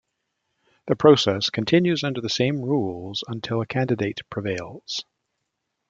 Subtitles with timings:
[0.87, 5.05] The process continues under the same rules until a candidate prevails.